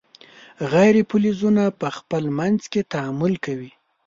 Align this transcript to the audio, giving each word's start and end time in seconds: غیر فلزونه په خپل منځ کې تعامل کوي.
غیر 0.71 0.95
فلزونه 1.09 1.63
په 1.79 1.87
خپل 1.97 2.23
منځ 2.39 2.61
کې 2.71 2.81
تعامل 2.93 3.33
کوي. 3.45 3.71